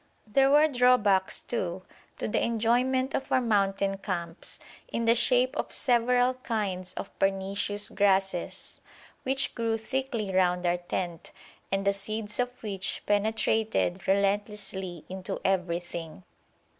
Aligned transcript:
There 0.25 0.49
were 0.49 0.67
drawbacks, 0.67 1.41
too, 1.43 1.83
to 2.17 2.27
the 2.27 2.43
enjoyment 2.43 3.13
of 3.13 3.31
our 3.31 3.39
mountain 3.39 3.99
camps 3.99 4.57
in 4.87 5.05
the 5.05 5.13
shape 5.13 5.55
of 5.55 5.71
several 5.71 6.33
kinds 6.33 6.95
of 6.95 7.15
pernicious 7.19 7.87
grasses, 7.87 8.81
which 9.21 9.53
grew 9.53 9.77
thickly 9.77 10.33
round 10.33 10.65
our 10.65 10.77
tent, 10.77 11.31
and 11.71 11.85
the 11.85 11.93
seeds 11.93 12.39
of 12.39 12.49
which 12.63 13.03
penetrated 13.05 14.07
relentlessly 14.07 15.05
into 15.07 15.39
everything. 15.45 16.23